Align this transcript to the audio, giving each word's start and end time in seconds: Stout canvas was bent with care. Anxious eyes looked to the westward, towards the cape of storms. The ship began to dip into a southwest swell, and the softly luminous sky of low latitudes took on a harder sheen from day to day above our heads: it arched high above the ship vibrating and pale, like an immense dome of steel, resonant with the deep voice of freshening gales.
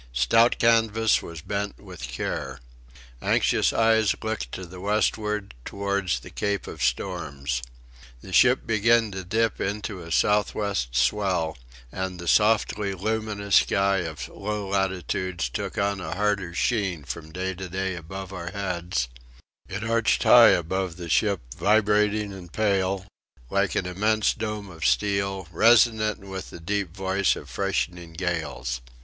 Stout 0.13 0.57
canvas 0.57 1.21
was 1.21 1.41
bent 1.41 1.79
with 1.79 2.01
care. 2.07 2.59
Anxious 3.21 3.71
eyes 3.71 4.15
looked 4.23 4.51
to 4.53 4.65
the 4.65 4.79
westward, 4.81 5.53
towards 5.63 6.21
the 6.21 6.31
cape 6.31 6.65
of 6.65 6.81
storms. 6.81 7.61
The 8.23 8.33
ship 8.33 8.65
began 8.65 9.11
to 9.11 9.23
dip 9.23 9.61
into 9.61 10.01
a 10.01 10.11
southwest 10.11 10.95
swell, 10.95 11.55
and 11.91 12.17
the 12.19 12.27
softly 12.27 12.95
luminous 12.95 13.57
sky 13.57 13.97
of 13.97 14.27
low 14.27 14.69
latitudes 14.69 15.47
took 15.49 15.77
on 15.77 16.01
a 16.01 16.15
harder 16.15 16.55
sheen 16.55 17.03
from 17.03 17.31
day 17.31 17.53
to 17.53 17.69
day 17.69 17.93
above 17.95 18.33
our 18.33 18.49
heads: 18.49 19.07
it 19.69 19.83
arched 19.83 20.23
high 20.23 20.47
above 20.49 20.95
the 20.97 21.09
ship 21.09 21.41
vibrating 21.55 22.33
and 22.33 22.51
pale, 22.51 23.05
like 23.51 23.75
an 23.75 23.85
immense 23.85 24.33
dome 24.33 24.67
of 24.67 24.83
steel, 24.83 25.47
resonant 25.51 26.21
with 26.21 26.49
the 26.49 26.59
deep 26.59 26.91
voice 26.97 27.35
of 27.35 27.51
freshening 27.51 28.13
gales. 28.13 28.81